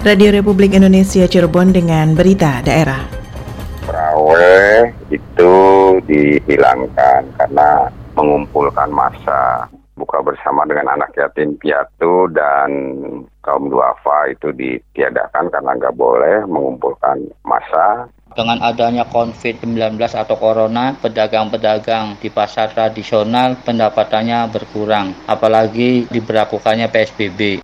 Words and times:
Radio 0.00 0.32
Republik 0.32 0.72
Indonesia 0.72 1.28
Cirebon 1.28 1.76
dengan 1.76 2.16
berita 2.16 2.64
daerah. 2.64 3.04
Perawe 3.84 4.88
itu 5.12 5.52
dihilangkan 6.08 7.28
karena 7.36 7.92
mengumpulkan 8.16 8.88
massa 8.88 9.68
buka 10.00 10.24
bersama 10.24 10.64
dengan 10.64 10.96
anak 10.96 11.12
yatim 11.20 11.52
piatu 11.60 12.32
dan 12.32 12.72
kaum 13.44 13.68
duafa 13.68 14.32
itu 14.32 14.48
ditiadakan 14.56 15.52
karena 15.52 15.76
nggak 15.76 15.92
boleh 15.92 16.48
mengumpulkan 16.48 17.20
massa 17.44 18.08
dengan 18.32 18.56
adanya 18.64 19.04
COVID-19 19.04 20.00
atau 20.00 20.38
corona, 20.40 20.96
pedagang-pedagang 20.96 22.16
di 22.24 22.32
pasar 22.32 22.72
tradisional 22.72 23.58
pendapatannya 23.60 24.48
berkurang, 24.48 25.12
apalagi 25.28 26.08
diberlakukannya 26.08 26.88
PSBB. 26.88 27.60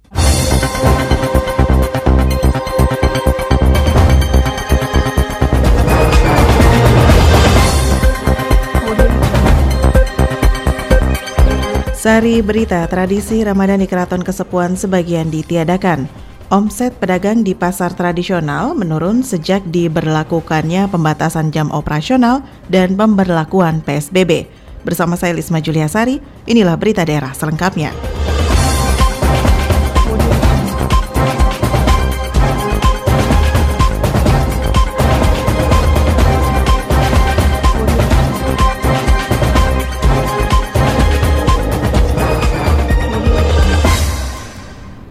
Sari 12.07 12.39
berita 12.39 12.87
tradisi 12.87 13.43
Ramadan 13.43 13.83
di 13.83 13.91
Keraton 13.91 14.23
Kesepuan 14.23 14.79
sebagian 14.79 15.27
ditiadakan. 15.27 16.07
Omset 16.55 16.95
pedagang 17.03 17.43
di 17.43 17.51
pasar 17.51 17.99
tradisional 17.99 18.79
menurun 18.79 19.27
sejak 19.27 19.67
diberlakukannya 19.75 20.87
pembatasan 20.87 21.51
jam 21.51 21.67
operasional 21.75 22.47
dan 22.71 22.95
pemberlakuan 22.95 23.83
PSBB. 23.83 24.47
Bersama 24.87 25.19
saya 25.19 25.35
Lisma 25.35 25.59
Juliasari, 25.59 26.23
inilah 26.47 26.79
berita 26.79 27.03
daerah 27.03 27.35
selengkapnya. 27.35 27.91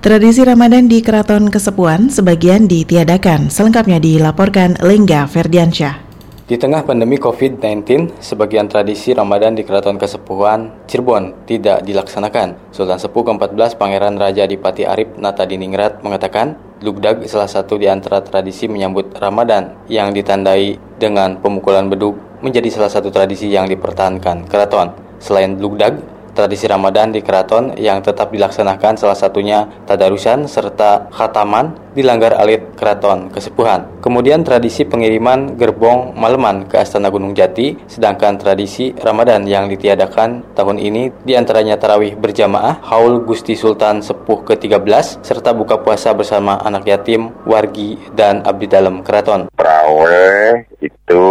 Tradisi 0.05 0.45
Ramadan 0.45 0.85
di 0.85 1.01
Keraton 1.01 1.49
Kesepuan 1.49 2.13
sebagian 2.13 2.69
ditiadakan, 2.69 3.49
selengkapnya 3.49 3.97
dilaporkan 3.97 4.77
Lengga 4.77 5.25
Ferdiansyah. 5.25 5.97
Di 6.45 6.61
tengah 6.61 6.85
pandemi 6.85 7.17
COVID-19, 7.17 8.13
sebagian 8.21 8.69
tradisi 8.69 9.17
Ramadan 9.17 9.57
di 9.57 9.65
Keraton 9.65 9.97
Kesepuhan 9.97 10.85
Cirebon 10.85 11.49
tidak 11.49 11.81
dilaksanakan. 11.89 12.69
Sultan 12.69 13.01
Sepuh 13.01 13.25
ke-14 13.25 13.81
Pangeran 13.81 14.21
Raja 14.21 14.45
Adipati 14.45 14.85
Arif 14.85 15.17
Nata 15.17 15.41
Diningrat 15.41 16.05
mengatakan, 16.05 16.53
Lugdag 16.85 17.25
salah 17.25 17.49
satu 17.49 17.81
di 17.81 17.89
antara 17.89 18.21
tradisi 18.21 18.69
menyambut 18.69 19.09
Ramadan 19.17 19.89
yang 19.89 20.13
ditandai 20.13 20.77
dengan 21.01 21.41
pemukulan 21.41 21.89
beduk 21.89 22.13
menjadi 22.45 22.69
salah 22.69 22.94
satu 22.94 23.09
tradisi 23.09 23.49
yang 23.49 23.65
dipertahankan 23.65 24.45
keraton. 24.45 24.94
Selain 25.17 25.57
Lugdag, 25.57 25.97
tradisi 26.35 26.68
Ramadan 26.68 27.16
di 27.16 27.23
keraton 27.23 27.79
yang 27.79 28.03
tetap 28.03 28.29
dilaksanakan 28.35 29.00
salah 29.00 29.16
satunya 29.16 29.66
tadarusan 29.88 30.46
serta 30.51 31.07
khataman 31.09 31.96
dilanggar 31.96 32.35
alit 32.35 32.75
keraton 32.75 33.31
kesepuhan. 33.31 34.03
Kemudian 34.03 34.44
tradisi 34.44 34.84
pengiriman 34.84 35.56
gerbong 35.56 36.12
maleman 36.13 36.68
ke 36.68 36.75
Astana 36.84 37.07
Gunung 37.07 37.31
Jati, 37.31 37.79
sedangkan 37.88 38.35
tradisi 38.35 38.91
Ramadan 38.91 39.47
yang 39.47 39.72
ditiadakan 39.72 40.53
tahun 40.53 40.78
ini 40.78 41.24
di 41.24 41.40
antaranya 41.40 41.79
tarawih 41.79 42.19
berjamaah, 42.19 42.84
haul 42.84 43.24
Gusti 43.24 43.56
Sultan 43.56 44.03
Sepuh 44.03 44.44
ke-13, 44.44 45.24
serta 45.24 45.56
buka 45.56 45.79
puasa 45.79 46.12
bersama 46.12 46.59
anak 46.59 46.84
yatim, 46.84 47.31
wargi, 47.47 47.95
dan 48.12 48.44
abdi 48.44 48.68
dalam 48.68 49.00
keraton. 49.00 49.47
Prawe 49.56 50.59
itu 50.84 51.24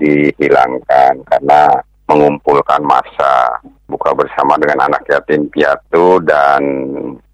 dihilangkan 0.00 1.20
karena 1.28 1.76
mengumpulkan 2.06 2.80
massa 2.86 3.58
buka 4.06 4.22
bersama 4.22 4.54
dengan 4.54 4.86
anak 4.86 5.02
yatim 5.10 5.50
piatu 5.50 6.22
dan 6.22 6.62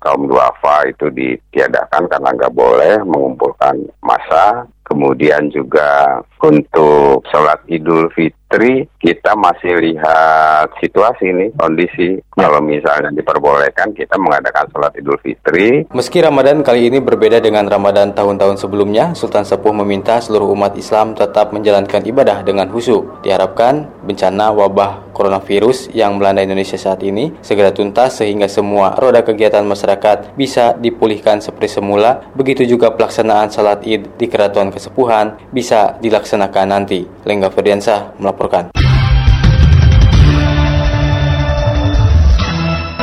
kaum 0.00 0.24
duafa 0.24 0.88
itu 0.88 1.12
ditiadakan 1.12 2.08
karena 2.08 2.32
nggak 2.32 2.56
boleh 2.56 3.04
mengumpulkan 3.04 3.76
massa. 4.00 4.64
Kemudian 4.82 5.48
juga 5.48 6.20
untuk 6.42 7.24
sholat 7.32 7.64
idul 7.70 8.12
fitri 8.12 8.84
kita 9.00 9.32
masih 9.32 9.80
lihat 9.80 10.68
situasi 10.84 11.32
ini, 11.32 11.46
kondisi. 11.56 12.20
Kalau 12.28 12.60
misalnya 12.60 13.08
diperbolehkan 13.08 13.96
kita 13.96 14.20
mengadakan 14.20 14.68
sholat 14.68 14.92
idul 15.00 15.16
fitri. 15.24 15.88
Meski 15.96 16.20
Ramadan 16.20 16.60
kali 16.60 16.92
ini 16.92 17.00
berbeda 17.00 17.40
dengan 17.40 17.64
Ramadan 17.72 18.12
tahun-tahun 18.12 18.60
sebelumnya, 18.60 19.16
Sultan 19.16 19.48
Sepuh 19.48 19.72
meminta 19.72 20.20
seluruh 20.20 20.52
umat 20.52 20.76
Islam 20.76 21.16
tetap 21.16 21.56
menjalankan 21.56 22.04
ibadah 22.04 22.44
dengan 22.44 22.68
khusyuk. 22.68 23.24
Diharapkan 23.24 23.88
bencana 24.04 24.52
wabah 24.52 25.11
coronavirus 25.12 25.92
yang 25.92 26.16
melanda 26.16 26.42
Indonesia 26.42 26.80
saat 26.80 27.04
ini 27.04 27.30
segera 27.44 27.70
tuntas 27.70 28.18
sehingga 28.18 28.48
semua 28.48 28.96
roda 28.96 29.20
kegiatan 29.20 29.62
masyarakat 29.62 30.34
bisa 30.34 30.74
dipulihkan 30.74 31.38
seperti 31.38 31.78
semula. 31.78 32.24
Begitu 32.32 32.64
juga 32.64 32.90
pelaksanaan 32.96 33.52
salat 33.52 33.84
id 33.84 34.16
di 34.16 34.26
keraton 34.26 34.72
kesepuhan 34.72 35.52
bisa 35.52 36.00
dilaksanakan 36.00 36.66
nanti. 36.66 37.04
Lengga 37.28 37.52
Ferdiansah 37.52 38.16
melaporkan. 38.16 38.72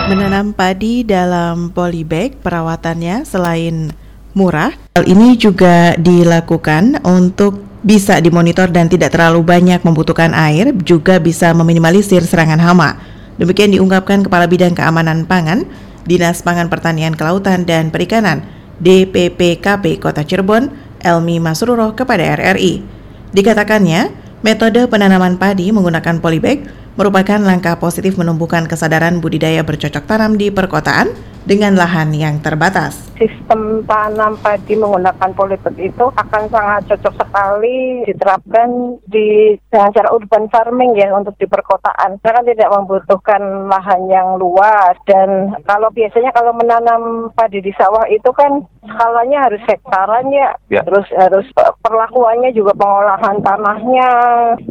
Menanam 0.10 0.58
padi 0.58 1.06
dalam 1.06 1.70
polybag 1.70 2.42
perawatannya 2.42 3.30
selain 3.30 3.94
murah, 4.34 4.74
hal 4.98 5.06
ini 5.06 5.38
juga 5.38 5.94
dilakukan 6.02 7.06
untuk 7.06 7.69
bisa 7.90 8.22
dimonitor 8.22 8.70
dan 8.70 8.86
tidak 8.86 9.18
terlalu 9.18 9.42
banyak 9.42 9.82
membutuhkan 9.82 10.30
air, 10.38 10.70
juga 10.86 11.18
bisa 11.18 11.50
meminimalisir 11.58 12.22
serangan 12.22 12.62
hama. 12.62 13.02
Demikian 13.42 13.74
diungkapkan 13.74 14.22
Kepala 14.22 14.46
Bidang 14.46 14.78
Keamanan 14.78 15.26
Pangan, 15.26 15.66
Dinas 16.06 16.46
Pangan 16.46 16.70
Pertanian 16.70 17.18
Kelautan 17.18 17.66
dan 17.66 17.90
Perikanan, 17.90 18.46
DPPKP 18.78 19.98
Kota 19.98 20.22
Cirebon, 20.22 20.70
Elmi 21.02 21.42
Masruro 21.42 21.98
kepada 21.98 22.38
RRI. 22.38 22.86
Dikatakannya, 23.34 24.14
metode 24.46 24.86
penanaman 24.86 25.42
padi 25.42 25.74
menggunakan 25.74 26.22
polybag 26.22 26.70
merupakan 26.94 27.42
langkah 27.42 27.74
positif 27.82 28.22
menumbuhkan 28.22 28.70
kesadaran 28.70 29.18
budidaya 29.18 29.66
bercocok 29.66 30.06
tanam 30.06 30.38
di 30.38 30.54
perkotaan 30.54 31.10
dengan 31.44 31.76
lahan 31.76 32.12
yang 32.16 32.40
terbatas. 32.44 33.12
Sistem 33.20 33.84
tanam 33.84 34.40
padi 34.40 34.80
menggunakan 34.80 35.36
polybag 35.36 35.76
itu 35.76 36.06
akan 36.16 36.48
sangat 36.48 36.88
cocok 36.88 37.14
sekali 37.20 38.08
diterapkan 38.08 38.96
di 39.12 39.60
secara 39.68 40.08
urban 40.16 40.48
farming 40.48 40.96
ya 40.96 41.12
untuk 41.12 41.36
di 41.36 41.44
perkotaan. 41.44 42.16
Karena 42.24 42.42
tidak 42.48 42.72
membutuhkan 42.72 43.68
lahan 43.68 44.08
yang 44.08 44.40
luas 44.40 44.96
dan 45.04 45.52
kalau 45.68 45.92
biasanya 45.92 46.32
kalau 46.32 46.56
menanam 46.56 47.28
padi 47.36 47.60
di 47.60 47.76
sawah 47.76 48.08
itu 48.08 48.32
kan 48.32 48.64
skalanya 48.84 49.50
harus 49.50 49.62
hektaran 49.68 50.26
ya. 50.32 50.50
ya. 50.72 50.82
Terus 50.86 51.08
harus 51.16 51.48
perlakuannya 51.84 52.52
juga 52.56 52.72
pengolahan 52.76 53.38
tanahnya, 53.44 54.10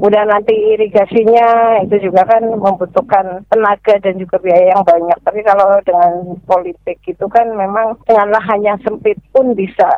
udah 0.00 0.22
nanti 0.28 0.54
irigasinya 0.76 1.80
itu 1.84 2.10
juga 2.10 2.24
kan 2.24 2.42
membutuhkan 2.44 3.44
tenaga 3.52 3.94
dan 4.00 4.14
juga 4.16 4.40
biaya 4.40 4.72
yang 4.72 4.84
banyak. 4.84 5.18
Tapi 5.24 5.40
kalau 5.44 5.80
dengan 5.84 6.12
politik 6.48 6.98
itu 7.04 7.26
kan 7.28 7.52
memang 7.52 7.96
dengan 8.08 8.32
hanya 8.48 8.80
sempit 8.84 9.18
pun 9.34 9.52
bisa. 9.52 9.88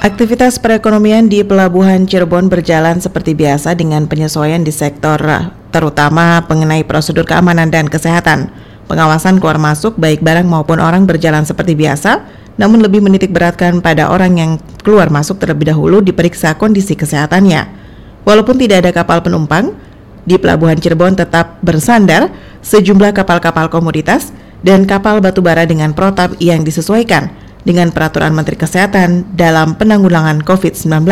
Aktivitas 0.00 0.56
perekonomian 0.56 1.28
di 1.28 1.44
Pelabuhan 1.44 2.08
Cirebon 2.08 2.48
berjalan 2.48 3.04
seperti 3.04 3.36
biasa 3.36 3.76
dengan 3.76 4.08
penyesuaian 4.08 4.64
di 4.64 4.72
sektor 4.72 5.20
terutama 5.68 6.40
mengenai 6.48 6.88
prosedur 6.88 7.28
keamanan 7.28 7.68
dan 7.68 7.84
kesehatan. 7.84 8.48
Pengawasan 8.90 9.38
keluar 9.38 9.54
masuk 9.54 9.94
baik 10.02 10.18
barang 10.18 10.50
maupun 10.50 10.82
orang 10.82 11.06
berjalan 11.06 11.46
seperti 11.46 11.78
biasa, 11.78 12.26
namun 12.58 12.82
lebih 12.82 12.98
menitik 12.98 13.30
beratkan 13.30 13.78
pada 13.78 14.10
orang 14.10 14.34
yang 14.34 14.50
keluar 14.82 15.06
masuk 15.14 15.38
terlebih 15.38 15.70
dahulu 15.70 16.02
diperiksa 16.02 16.58
kondisi 16.58 16.98
kesehatannya. 16.98 17.70
Walaupun 18.26 18.58
tidak 18.58 18.82
ada 18.82 18.90
kapal 18.90 19.22
penumpang, 19.22 19.78
di 20.26 20.34
Pelabuhan 20.42 20.74
Cirebon 20.74 21.14
tetap 21.14 21.62
bersandar 21.62 22.34
sejumlah 22.66 23.14
kapal-kapal 23.14 23.70
komoditas 23.70 24.34
dan 24.66 24.84
kapal 24.90 25.22
batubara 25.22 25.62
dengan 25.70 25.94
protap 25.94 26.34
yang 26.42 26.66
disesuaikan 26.66 27.30
dengan 27.62 27.94
peraturan 27.94 28.34
Menteri 28.34 28.58
Kesehatan 28.58 29.38
dalam 29.38 29.78
penanggulangan 29.78 30.42
COVID-19. 30.42 31.06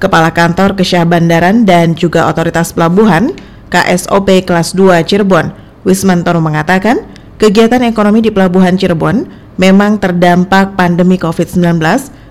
Kepala 0.00 0.32
Kantor 0.32 0.80
Kesyah 0.80 1.04
Bandaran 1.04 1.68
dan 1.68 1.92
juga 1.92 2.24
Otoritas 2.24 2.72
Pelabuhan 2.72 3.36
KSOP 3.68 4.48
Kelas 4.48 4.72
2 4.72 5.04
Cirebon, 5.04 5.52
Wismantoro 5.82 6.44
mengatakan, 6.44 7.08
kegiatan 7.40 7.80
ekonomi 7.84 8.20
di 8.20 8.28
Pelabuhan 8.28 8.76
Cirebon 8.76 9.24
memang 9.56 10.00
terdampak 10.00 10.76
pandemi 10.76 11.16
COVID-19 11.16 11.80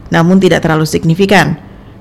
namun 0.10 0.42
tidak 0.42 0.66
terlalu 0.66 0.86
signifikan. 0.90 1.58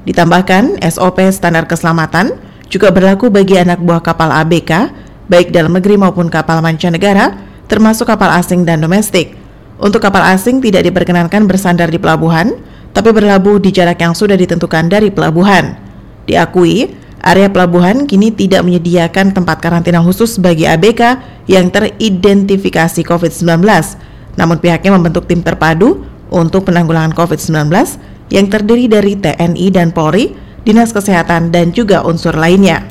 Ditambahkan, 0.08 0.80
SOP 0.88 1.20
standar 1.28 1.68
keselamatan 1.68 2.36
juga 2.72 2.88
berlaku 2.92 3.28
bagi 3.28 3.60
anak 3.60 3.80
buah 3.80 4.00
kapal 4.00 4.32
ABK, 4.32 4.92
baik 5.28 5.52
dalam 5.52 5.76
negeri 5.76 6.00
maupun 6.00 6.32
kapal 6.32 6.60
mancanegara, 6.64 7.36
termasuk 7.68 8.08
kapal 8.08 8.32
asing 8.36 8.64
dan 8.64 8.80
domestik. 8.80 9.36
untuk 9.78 10.02
kapal 10.02 10.26
asing 10.34 10.58
tidak 10.58 10.90
diperkenankan 10.90 11.46
bersandar 11.46 11.86
di 11.86 12.02
pelabuhan, 12.02 12.50
tapi 12.90 13.14
berlabuh 13.14 13.62
di 13.62 13.70
jarak 13.70 14.02
yang 14.02 14.10
sudah 14.10 14.34
ditentukan 14.34 14.90
dari 14.90 15.06
pelabuhan. 15.06 15.78
Diakui, 16.26 16.90
area 17.22 17.46
pelabuhan 17.46 18.02
kini 18.02 18.34
tidak 18.34 18.66
menyediakan 18.66 19.30
tempat 19.30 19.62
karantina 19.62 20.02
khusus 20.02 20.34
bagi 20.42 20.66
ABK 20.66 21.22
yang 21.48 21.72
teridentifikasi 21.72 23.00
COVID-19. 23.02 23.64
Namun 24.38 24.62
pihaknya 24.62 24.94
membentuk 24.94 25.26
tim 25.26 25.42
terpadu 25.42 26.04
untuk 26.28 26.68
penanggulangan 26.68 27.16
COVID-19 27.16 27.72
yang 28.28 28.46
terdiri 28.52 28.86
dari 28.86 29.16
TNI 29.16 29.66
dan 29.72 29.88
Polri, 29.90 30.36
Dinas 30.62 30.92
Kesehatan, 30.92 31.48
dan 31.48 31.72
juga 31.72 32.04
unsur 32.04 32.36
lainnya. 32.36 32.84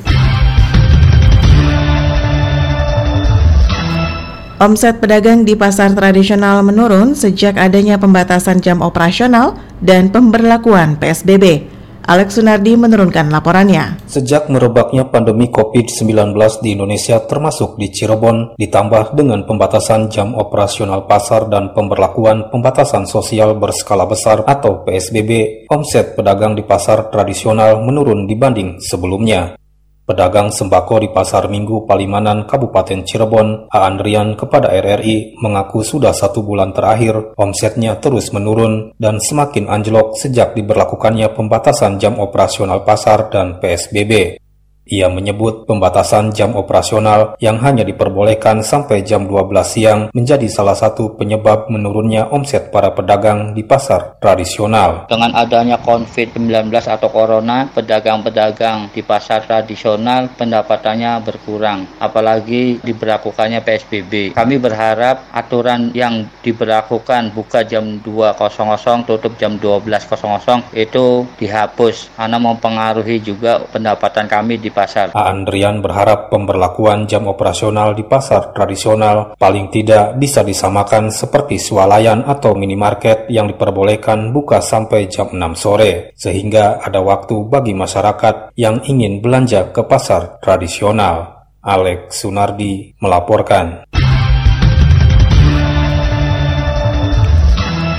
Omset 4.58 4.98
pedagang 4.98 5.46
di 5.46 5.54
pasar 5.54 5.94
tradisional 5.94 6.66
menurun 6.66 7.14
sejak 7.14 7.62
adanya 7.62 8.02
pembatasan 8.02 8.58
jam 8.58 8.82
operasional 8.82 9.54
dan 9.86 10.10
pemberlakuan 10.10 10.98
PSBB. 10.98 11.77
Alex 12.08 12.40
Sunardi 12.40 12.80
menurunkan 12.80 13.28
laporannya. 13.28 14.08
Sejak 14.08 14.48
merebaknya 14.48 15.12
pandemi 15.12 15.52
COVID-19 15.52 16.40
di 16.64 16.72
Indonesia 16.72 17.20
termasuk 17.20 17.76
di 17.76 17.92
Cirebon, 17.92 18.56
ditambah 18.56 19.12
dengan 19.12 19.44
pembatasan 19.44 20.08
jam 20.08 20.32
operasional 20.32 21.04
pasar 21.04 21.52
dan 21.52 21.76
pemberlakuan 21.76 22.48
pembatasan 22.48 23.04
sosial 23.04 23.60
berskala 23.60 24.08
besar 24.08 24.48
atau 24.48 24.88
PSBB, 24.88 25.68
omset 25.68 26.16
pedagang 26.16 26.56
di 26.56 26.64
pasar 26.64 27.12
tradisional 27.12 27.84
menurun 27.84 28.24
dibanding 28.24 28.80
sebelumnya. 28.80 29.60
Pedagang 30.08 30.56
sembako 30.56 31.04
di 31.04 31.12
Pasar 31.12 31.52
Minggu 31.52 31.84
Palimanan, 31.84 32.48
Kabupaten 32.48 33.04
Cirebon, 33.04 33.68
Aandrian 33.68 34.40
kepada 34.40 34.72
RRI 34.72 35.36
mengaku 35.44 35.84
sudah 35.84 36.16
satu 36.16 36.48
bulan 36.48 36.72
terakhir 36.72 37.36
omsetnya 37.36 38.00
terus 38.00 38.32
menurun 38.32 38.96
dan 38.96 39.20
semakin 39.20 39.68
anjlok 39.68 40.16
sejak 40.16 40.56
diberlakukannya 40.56 41.28
pembatasan 41.36 42.00
jam 42.00 42.24
operasional 42.24 42.88
pasar 42.88 43.28
dan 43.28 43.60
PSBB. 43.60 44.40
Ia 44.88 45.12
menyebut 45.12 45.68
pembatasan 45.68 46.32
jam 46.32 46.56
operasional 46.56 47.36
yang 47.44 47.60
hanya 47.60 47.84
diperbolehkan 47.84 48.64
sampai 48.64 49.04
jam 49.04 49.28
12 49.28 49.52
siang 49.68 50.00
menjadi 50.16 50.48
salah 50.48 50.80
satu 50.80 51.20
penyebab 51.20 51.68
menurunnya 51.68 52.32
omset 52.32 52.72
para 52.72 52.96
pedagang 52.96 53.52
di 53.52 53.68
pasar 53.68 54.16
tradisional. 54.24 55.12
Dengan 55.12 55.36
adanya 55.36 55.76
COVID-19 55.84 56.72
atau 56.72 57.12
corona, 57.12 57.68
pedagang-pedagang 57.68 58.96
di 58.96 59.04
pasar 59.04 59.44
tradisional 59.44 60.32
pendapatannya 60.40 61.20
berkurang, 61.20 62.00
apalagi 62.00 62.80
diberlakukannya 62.80 63.60
PSBB. 63.60 64.32
Kami 64.32 64.56
berharap 64.56 65.28
aturan 65.36 65.92
yang 65.92 66.32
diberlakukan 66.40 67.36
buka 67.36 67.68
jam 67.68 68.00
2.00 68.00 69.04
tutup 69.04 69.36
jam 69.36 69.60
12.00 69.60 70.72
itu 70.72 71.28
dihapus 71.36 72.16
karena 72.16 72.38
mempengaruhi 72.40 73.20
juga 73.20 73.60
pendapatan 73.68 74.32
kami 74.32 74.56
di 74.56 74.70
pasar. 74.78 75.10
Andrian 75.18 75.82
berharap 75.82 76.30
pemberlakuan 76.30 77.10
jam 77.10 77.26
operasional 77.26 77.98
di 77.98 78.06
pasar 78.06 78.54
tradisional 78.54 79.34
paling 79.42 79.74
tidak 79.74 80.14
bisa 80.22 80.46
disamakan 80.46 81.10
seperti 81.10 81.58
swalayan 81.58 82.22
atau 82.22 82.54
minimarket 82.54 83.26
yang 83.34 83.50
diperbolehkan 83.50 84.30
buka 84.30 84.62
sampai 84.62 85.10
jam 85.10 85.34
6 85.34 85.58
sore, 85.58 86.14
sehingga 86.14 86.78
ada 86.86 87.02
waktu 87.02 87.50
bagi 87.50 87.74
masyarakat 87.74 88.54
yang 88.54 88.86
ingin 88.86 89.26
belanja 89.26 89.74
ke 89.74 89.82
pasar 89.82 90.38
tradisional. 90.38 91.50
Alex 91.66 92.24
Sunardi 92.24 92.96
melaporkan. 93.02 93.90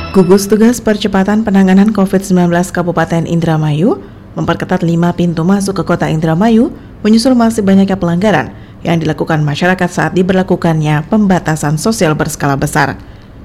Gugus 0.08 0.48
Tugas 0.48 0.80
Percepatan 0.80 1.44
Penanganan 1.44 1.92
COVID-19 1.92 2.48
Kabupaten 2.72 3.28
Indramayu 3.28 4.00
memperketat 4.38 4.87
lima 4.87 5.11
pintu 5.11 5.43
masuk 5.43 5.82
ke 5.82 5.85
kota 5.85 6.06
Indramayu 6.06 6.70
menyusul 7.02 7.35
masih 7.35 7.67
banyaknya 7.67 7.99
pelanggaran 7.99 8.55
yang 8.87 9.02
dilakukan 9.02 9.43
masyarakat 9.43 9.90
saat 9.90 10.14
diberlakukannya 10.14 11.11
pembatasan 11.11 11.75
sosial 11.75 12.14
berskala 12.14 12.55
besar. 12.55 12.94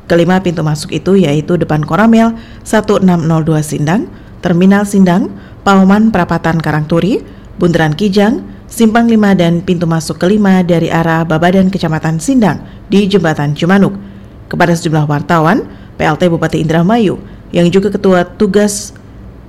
Kelima 0.06 0.38
pintu 0.45 0.62
masuk 0.62 0.94
itu 0.94 1.18
yaitu 1.18 1.57
depan 1.57 1.81
Koramel 1.81 2.38
1602 2.62 3.66
Sindang, 3.66 4.06
Terminal 4.45 4.86
Sindang, 4.86 5.34
Pauman 5.66 6.13
Perapatan 6.13 6.62
Karangturi, 6.62 7.25
Bundaran 7.57 7.98
Kijang, 7.98 8.45
Simpang 8.69 9.10
5 9.10 9.38
dan 9.38 9.66
pintu 9.66 9.90
masuk 9.90 10.22
kelima 10.22 10.62
dari 10.62 10.94
arah 10.94 11.25
Babadan 11.25 11.74
Kecamatan 11.74 12.22
Sindang 12.22 12.62
di 12.92 13.10
Jembatan 13.10 13.57
Cimanuk. 13.57 13.98
Kepada 14.45 14.78
sejumlah 14.78 15.10
wartawan, 15.10 15.66
PLT 15.98 16.30
Bupati 16.30 16.62
Indramayu 16.62 17.18
yang 17.54 17.69
juga 17.69 17.94
Ketua 17.94 18.25
Tugas 18.25 18.94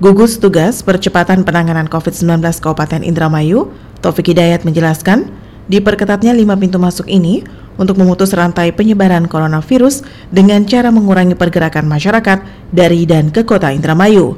Gugus 0.03 0.43
Tugas 0.43 0.83
Percepatan 0.83 1.47
Penanganan 1.47 1.87
COVID-19 1.87 2.43
Kabupaten 2.59 3.07
Indramayu, 3.07 3.71
Taufik 4.03 4.35
Hidayat 4.35 4.67
menjelaskan, 4.67 5.31
diperketatnya 5.71 6.35
lima 6.35 6.59
pintu 6.59 6.83
masuk 6.83 7.07
ini 7.07 7.47
untuk 7.79 8.03
memutus 8.03 8.35
rantai 8.35 8.75
penyebaran 8.75 9.31
coronavirus 9.31 10.03
dengan 10.35 10.67
cara 10.67 10.91
mengurangi 10.91 11.39
pergerakan 11.39 11.87
masyarakat 11.87 12.43
dari 12.75 13.07
dan 13.07 13.31
ke 13.31 13.47
kota 13.47 13.71
Indramayu. 13.71 14.35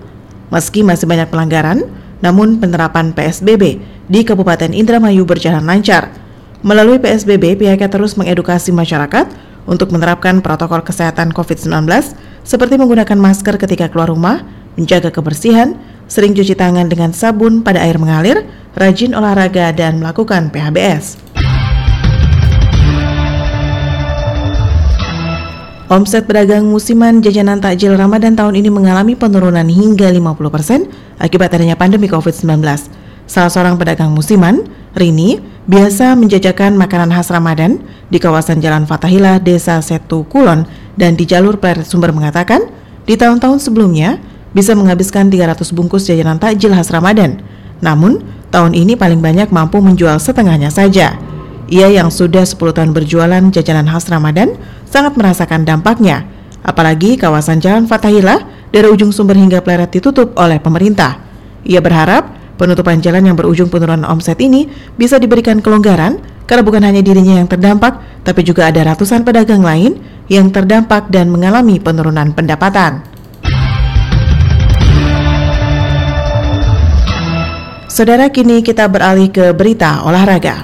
Meski 0.53 0.85
masih 0.85 1.09
banyak 1.09 1.33
pelanggaran, 1.33 1.89
namun 2.21 2.61
penerapan 2.61 3.17
PSBB 3.17 3.81
di 4.13 4.29
Kabupaten 4.29 4.77
Indramayu 4.77 5.25
berjalan 5.25 5.65
lancar. 5.65 6.13
Melalui 6.61 7.01
PSBB, 7.01 7.57
pihaknya 7.57 7.89
terus 7.89 8.13
mengedukasi 8.21 8.77
masyarakat 8.77 9.33
untuk 9.65 9.89
menerapkan 9.89 10.45
protokol 10.45 10.85
kesehatan 10.85 11.33
COVID-19 11.33 11.89
seperti 12.45 12.77
menggunakan 12.77 13.17
masker 13.17 13.57
ketika 13.57 13.89
keluar 13.89 14.13
rumah, 14.13 14.45
menjaga 14.77 15.11
kebersihan, 15.11 15.75
sering 16.07 16.37
cuci 16.37 16.55
tangan 16.55 16.87
dengan 16.87 17.11
sabun 17.11 17.65
pada 17.67 17.83
air 17.83 17.99
mengalir, 17.99 18.47
rajin 18.79 19.17
olahraga, 19.17 19.75
dan 19.75 19.99
melakukan 19.99 20.53
PHBS. 20.55 21.19
Omset 25.87 26.27
pedagang 26.27 26.67
musiman 26.67 27.23
jajanan 27.23 27.63
takjil 27.63 27.95
Ramadan 27.95 28.35
tahun 28.35 28.59
ini 28.59 28.75
mengalami 28.75 29.15
penurunan 29.15 29.63
hingga 29.71 30.11
50% 30.11 31.23
akibat 31.23 31.55
adanya 31.55 31.79
pandemi 31.79 32.11
COVID-19. 32.11 32.59
Salah 33.31 33.51
seorang 33.51 33.79
pedagang 33.79 34.11
musiman, 34.11 34.67
Rini, 34.99 35.39
biasa 35.71 36.19
menjajakan 36.19 36.75
makanan 36.75 37.15
khas 37.15 37.31
Ramadan 37.31 37.79
di 38.11 38.19
kawasan 38.19 38.59
Jalan 38.59 38.83
Fatahila, 38.83 39.39
Desa 39.39 39.79
Setu 39.79 40.27
Kulon, 40.27 40.67
dan 40.99 41.15
di 41.15 41.23
jalur 41.23 41.55
Sumber 41.87 42.11
mengatakan, 42.11 42.67
di 43.07 43.15
tahun-tahun 43.15 43.63
sebelumnya, 43.63 44.19
bisa 44.57 44.73
menghabiskan 44.73 45.29
300 45.29 45.69
bungkus 45.77 46.09
jajanan 46.09 46.41
takjil 46.41 46.73
khas 46.73 46.89
Ramadan. 46.89 47.45
Namun, 47.85 48.25
tahun 48.49 48.73
ini 48.73 48.97
paling 48.97 49.21
banyak 49.21 49.53
mampu 49.53 49.85
menjual 49.85 50.17
setengahnya 50.17 50.73
saja. 50.73 51.21
Ia 51.69 51.93
yang 51.93 52.09
sudah 52.09 52.49
10 52.49 52.57
tahun 52.73 52.97
berjualan 52.97 53.53
jajanan 53.53 53.85
khas 53.85 54.09
Ramadan 54.09 54.57
sangat 54.89 55.13
merasakan 55.21 55.69
dampaknya. 55.69 56.25
Apalagi 56.65 57.21
kawasan 57.21 57.61
Jalan 57.61 57.85
Fatahillah 57.85 58.73
dari 58.73 58.89
ujung 58.89 59.13
sumber 59.13 59.37
hingga 59.37 59.61
pleret 59.61 59.93
ditutup 59.93 60.33
oleh 60.41 60.57
pemerintah. 60.57 61.21
Ia 61.69 61.85
berharap 61.85 62.57
penutupan 62.57 63.05
jalan 63.05 63.29
yang 63.29 63.37
berujung 63.37 63.69
penurunan 63.69 64.09
omset 64.09 64.41
ini 64.41 64.67
bisa 64.97 65.21
diberikan 65.21 65.61
kelonggaran 65.61 66.17
karena 66.49 66.63
bukan 66.65 66.83
hanya 66.87 67.05
dirinya 67.05 67.37
yang 67.37 67.51
terdampak, 67.51 68.25
tapi 68.25 68.41
juga 68.41 68.73
ada 68.73 68.95
ratusan 68.95 69.21
pedagang 69.27 69.61
lain 69.61 70.01
yang 70.33 70.49
terdampak 70.49 71.13
dan 71.13 71.29
mengalami 71.29 71.77
penurunan 71.83 72.33
pendapatan. 72.33 73.16
Saudara 77.97 78.29
kini 78.29 78.61
kita 78.61 78.93
beralih 78.93 79.33
ke 79.33 79.57
berita 79.57 80.05
olahraga. 80.05 80.61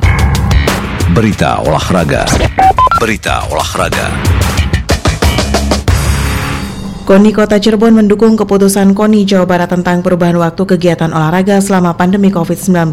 Berita 1.17 1.65
olahraga. 1.65 2.29
Berita 3.01 3.49
olahraga. 3.49 4.05
KONI 7.09 7.33
Kota 7.33 7.57
Cirebon 7.57 7.97
mendukung 7.97 8.37
keputusan 8.37 8.93
KONI 8.93 9.25
Jawa 9.25 9.49
Barat 9.49 9.73
tentang 9.73 10.05
perubahan 10.05 10.37
waktu 10.37 10.77
kegiatan 10.77 11.09
olahraga 11.09 11.57
selama 11.65 11.97
pandemi 11.97 12.29
COVID-19. 12.29 12.93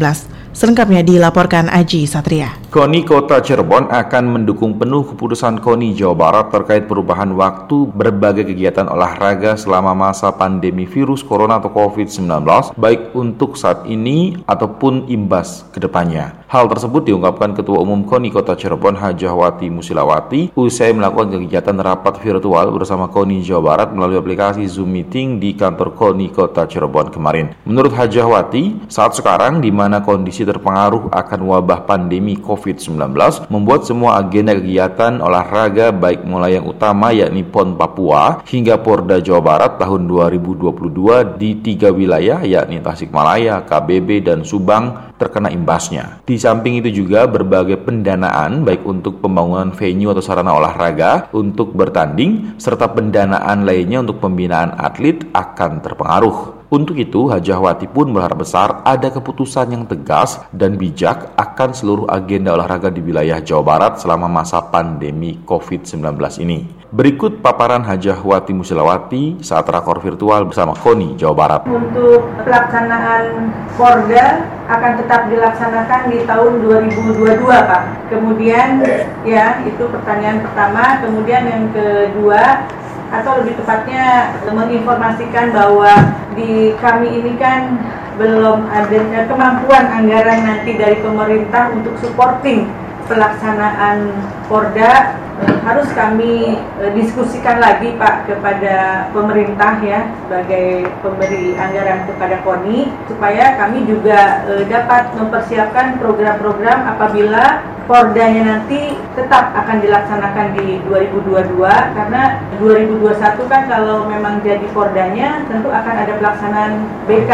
Selengkapnya 0.56 1.04
dilaporkan 1.04 1.68
Aji 1.68 2.08
Satria. 2.08 2.48
KONI 2.70 3.02
Kota 3.02 3.42
Cirebon 3.42 3.90
akan 3.90 4.30
mendukung 4.30 4.78
penuh 4.78 5.02
keputusan 5.02 5.58
KONI 5.58 5.90
Jawa 5.90 6.14
Barat 6.14 6.54
terkait 6.54 6.86
perubahan 6.86 7.34
waktu 7.34 7.90
berbagai 7.90 8.46
kegiatan 8.46 8.86
olahraga 8.86 9.58
selama 9.58 9.90
masa 9.90 10.30
pandemi 10.30 10.86
virus 10.86 11.26
corona 11.26 11.58
atau 11.58 11.74
COVID-19, 11.74 12.30
baik 12.78 13.10
untuk 13.18 13.58
saat 13.58 13.90
ini 13.90 14.38
ataupun 14.46 15.10
imbas 15.10 15.66
ke 15.74 15.82
depannya. 15.82 16.46
Hal 16.46 16.70
tersebut 16.70 17.10
diungkapkan 17.10 17.58
Ketua 17.58 17.82
Umum 17.82 18.06
KONI 18.06 18.30
Kota 18.30 18.54
Cirebon 18.54 18.94
Hajahwati 18.94 19.66
Musilawati 19.66 20.54
usai 20.54 20.94
melakukan 20.94 21.42
kegiatan 21.42 21.74
rapat 21.74 22.22
virtual 22.22 22.70
bersama 22.70 23.10
KONI 23.10 23.42
Jawa 23.42 23.62
Barat 23.66 23.90
melalui 23.90 24.22
aplikasi 24.22 24.62
Zoom 24.70 24.94
Meeting 24.94 25.42
di 25.42 25.58
kantor 25.58 25.98
KONI 25.98 26.30
Kota 26.30 26.70
Cirebon 26.70 27.10
kemarin. 27.10 27.50
Menurut 27.66 27.98
Hajahwati, 27.98 28.86
saat 28.86 29.18
sekarang 29.18 29.58
di 29.58 29.74
mana 29.74 30.06
kondisi 30.06 30.46
terpengaruh 30.46 31.10
akan 31.10 31.40
wabah 31.50 31.82
pandemi 31.82 32.38
COVID 32.38 32.58
COVID-19 32.60 33.48
membuat 33.48 33.88
semua 33.88 34.20
agenda 34.20 34.52
kegiatan 34.52 35.16
olahraga 35.24 35.88
baik 35.96 36.28
mulai 36.28 36.60
yang 36.60 36.68
utama 36.68 37.08
yakni 37.08 37.40
PON 37.40 37.80
Papua 37.80 38.44
hingga 38.44 38.76
Porda 38.84 39.16
Jawa 39.24 39.40
Barat 39.40 39.80
tahun 39.80 40.04
2022 40.04 41.40
di 41.40 41.56
tiga 41.64 41.88
wilayah 41.88 42.44
yakni 42.44 42.84
Tasikmalaya, 42.84 43.64
KBB, 43.64 44.28
dan 44.28 44.44
Subang 44.44 45.09
terkena 45.20 45.52
imbasnya. 45.52 46.24
Di 46.24 46.40
samping 46.40 46.80
itu 46.80 47.04
juga 47.04 47.28
berbagai 47.28 47.84
pendanaan 47.84 48.64
baik 48.64 48.88
untuk 48.88 49.20
pembangunan 49.20 49.76
venue 49.76 50.08
atau 50.08 50.24
sarana 50.24 50.56
olahraga 50.56 51.28
untuk 51.36 51.76
bertanding 51.76 52.56
serta 52.56 52.88
pendanaan 52.88 53.68
lainnya 53.68 54.00
untuk 54.00 54.24
pembinaan 54.24 54.72
atlet 54.80 55.20
akan 55.36 55.84
terpengaruh. 55.84 56.64
Untuk 56.70 57.02
itu, 57.02 57.26
Hajahwati 57.26 57.90
pun 57.90 58.14
berharap 58.14 58.46
besar 58.46 58.86
ada 58.86 59.10
keputusan 59.10 59.74
yang 59.74 59.84
tegas 59.90 60.38
dan 60.54 60.78
bijak 60.78 61.34
akan 61.34 61.74
seluruh 61.74 62.06
agenda 62.06 62.54
olahraga 62.54 62.94
di 62.94 63.02
wilayah 63.02 63.42
Jawa 63.42 63.66
Barat 63.66 63.92
selama 63.98 64.30
masa 64.30 64.62
pandemi 64.62 65.42
COVID-19 65.42 66.14
ini. 66.46 66.79
Berikut 66.90 67.38
paparan 67.38 67.86
Hajahwati 67.86 68.50
Musilawati 68.50 69.38
saat 69.46 69.62
rakor 69.70 70.02
virtual 70.02 70.50
bersama 70.50 70.74
KONI 70.74 71.14
Jawa 71.14 71.34
Barat. 71.38 71.62
Untuk 71.70 72.26
pelaksanaan 72.42 73.54
Porda 73.78 74.42
akan 74.66 74.92
tetap 74.98 75.30
dilaksanakan 75.30 76.10
di 76.10 76.26
tahun 76.26 76.52
2022, 76.66 77.46
Pak. 77.46 77.82
Kemudian 78.10 78.82
ya, 79.22 79.62
itu 79.62 79.86
pertanyaan 79.86 80.42
pertama. 80.42 80.98
Kemudian 80.98 81.46
yang 81.46 81.70
kedua, 81.70 82.66
atau 83.14 83.38
lebih 83.38 83.62
tepatnya 83.62 84.34
menginformasikan 84.50 85.54
bahwa 85.54 85.94
di 86.34 86.74
kami 86.82 87.22
ini 87.22 87.38
kan 87.38 87.78
belum 88.18 88.66
ada 88.66 89.30
kemampuan 89.30 89.86
anggaran 89.94 90.42
nanti 90.42 90.74
dari 90.74 90.98
pemerintah 90.98 91.70
untuk 91.70 91.94
supporting 92.02 92.66
pelaksanaan 93.06 94.10
Porda 94.50 95.29
harus 95.64 95.88
kami 95.92 96.56
eh, 96.80 96.92
diskusikan 96.96 97.60
lagi 97.60 97.96
Pak 97.96 98.28
kepada 98.28 99.08
pemerintah 99.12 99.80
ya 99.80 100.08
sebagai 100.24 100.88
pemberi 101.00 101.56
anggaran 101.56 102.08
kepada 102.08 102.40
KONI 102.44 102.88
supaya 103.08 103.56
kami 103.56 103.84
juga 103.88 104.44
eh, 104.48 104.64
dapat 104.68 105.12
mempersiapkan 105.16 106.00
program-program 106.00 106.96
apabila 106.96 107.64
Pordanya 107.90 108.54
nanti 108.54 108.94
tetap 109.18 109.50
akan 109.50 109.82
dilaksanakan 109.82 110.54
di 110.54 110.78
2022 110.86 111.58
karena 111.66 112.38
2021 112.62 113.50
kan 113.50 113.62
kalau 113.66 114.06
memang 114.06 114.38
jadi 114.46 114.62
Pordanya 114.70 115.42
tentu 115.50 115.74
akan 115.74 115.94
ada 115.98 116.14
pelaksanaan 116.22 116.86
BK. 117.10 117.32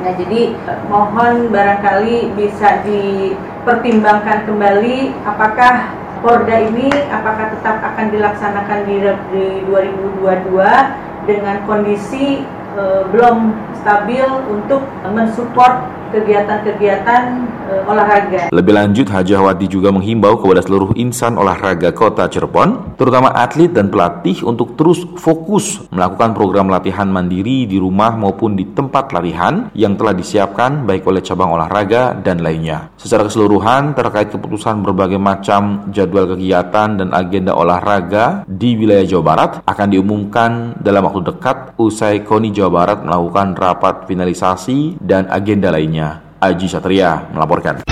Nah 0.00 0.12
jadi 0.16 0.56
mohon 0.88 1.52
barangkali 1.52 2.32
bisa 2.32 2.80
dipertimbangkan 2.80 4.48
kembali 4.48 5.12
apakah 5.28 5.92
Porda 6.20 6.56
ini 6.68 6.92
apakah 7.08 7.56
tetap 7.56 7.80
akan 7.80 8.12
dilaksanakan 8.12 8.78
di, 8.84 8.96
di 9.32 9.44
2022 9.64 11.24
dengan 11.24 11.56
kondisi 11.64 12.44
e, 12.76 12.82
belum 13.08 13.56
stabil 13.80 14.28
untuk 14.52 14.84
mensupport 15.08 15.88
kegiatan-kegiatan 16.10 17.22
e, 17.70 17.72
olahraga. 17.86 18.42
Lebih 18.50 18.72
lanjut, 18.74 19.06
Hajahwati 19.08 19.66
juga 19.70 19.94
menghimbau 19.94 20.38
kepada 20.38 20.60
seluruh 20.62 20.92
insan 20.98 21.38
olahraga 21.38 21.94
kota 21.94 22.26
Cirebon, 22.26 22.98
terutama 22.98 23.32
atlet 23.32 23.70
dan 23.70 23.88
pelatih 23.88 24.42
untuk 24.44 24.74
terus 24.74 25.02
fokus 25.16 25.86
melakukan 25.94 26.34
program 26.34 26.68
latihan 26.68 27.06
mandiri 27.06 27.64
di 27.64 27.78
rumah 27.78 28.14
maupun 28.14 28.58
di 28.58 28.68
tempat 28.70 29.14
latihan 29.14 29.70
yang 29.74 29.94
telah 29.94 30.14
disiapkan 30.14 30.84
baik 30.84 31.06
oleh 31.06 31.22
cabang 31.22 31.54
olahraga 31.54 32.14
dan 32.18 32.42
lainnya. 32.42 32.90
Secara 32.98 33.26
keseluruhan 33.26 33.94
terkait 33.94 34.34
keputusan 34.34 34.82
berbagai 34.82 35.18
macam 35.20 35.88
jadwal 35.94 36.26
kegiatan 36.34 36.98
dan 36.98 37.08
agenda 37.14 37.54
olahraga 37.54 38.42
di 38.48 38.74
wilayah 38.74 39.06
Jawa 39.06 39.24
Barat 39.24 39.50
akan 39.64 39.86
diumumkan 39.92 40.50
dalam 40.80 41.06
waktu 41.06 41.22
dekat 41.32 41.76
usai 41.76 42.24
KONI 42.26 42.50
Jawa 42.50 42.70
Barat 42.70 42.98
melakukan 43.04 43.54
rapat 43.54 43.94
finalisasi 44.08 44.98
dan 45.00 45.28
agenda 45.28 45.68
lainnya. 45.68 45.99
Aji 46.40 46.66
Satria 46.66 47.28
melaporkan. 47.36 47.84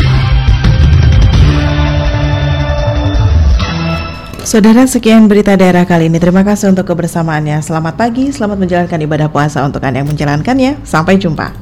Saudara, 4.48 4.88
sekian 4.88 5.28
berita 5.28 5.60
daerah 5.60 5.84
kali 5.84 6.08
ini. 6.08 6.16
Terima 6.16 6.40
kasih 6.40 6.72
untuk 6.72 6.88
kebersamaannya. 6.88 7.60
Selamat 7.60 8.00
pagi, 8.00 8.32
selamat 8.32 8.56
menjalankan 8.56 8.98
ibadah 9.04 9.28
puasa 9.28 9.60
untuk 9.60 9.84
Anda 9.84 10.00
yang 10.00 10.08
menjalankannya. 10.08 10.88
Sampai 10.88 11.20
jumpa. 11.20 11.52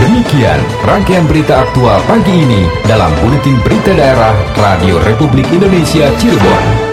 Demikian 0.00 0.64
rangkaian 0.88 1.28
berita 1.28 1.60
aktual 1.60 2.00
pagi 2.08 2.32
ini 2.32 2.64
dalam 2.88 3.12
Buletin 3.20 3.60
Berita 3.60 3.92
Daerah 3.92 4.32
Radio 4.56 4.96
Republik 5.04 5.44
Indonesia 5.52 6.08
Cirebon. 6.16 6.89